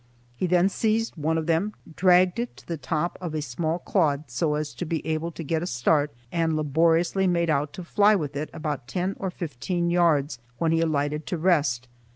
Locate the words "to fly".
7.73-8.15